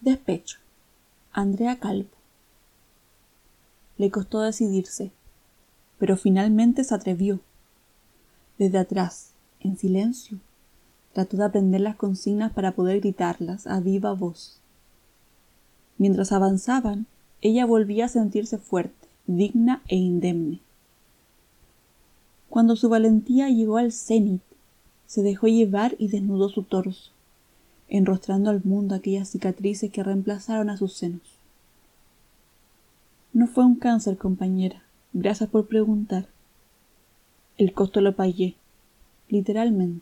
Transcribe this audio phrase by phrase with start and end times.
[0.00, 0.56] Despecho.
[1.30, 2.08] Andrea Calvo.
[3.98, 5.10] Le costó decidirse,
[5.98, 7.40] pero finalmente se atrevió.
[8.56, 10.38] Desde atrás, en silencio,
[11.12, 14.58] trató de aprender las consignas para poder gritarlas a viva voz.
[15.98, 17.04] Mientras avanzaban,
[17.42, 20.60] ella volvía a sentirse fuerte, digna e indemne.
[22.48, 24.40] Cuando su valentía llegó al cenit,
[25.06, 27.12] se dejó llevar y desnudó su torso
[27.90, 31.20] enrostrando al mundo aquellas cicatrices que reemplazaron a sus senos.
[33.32, 34.82] No fue un cáncer, compañera.
[35.12, 36.26] Gracias por preguntar.
[37.58, 38.54] El costo lo pagué,
[39.28, 39.98] literalmente.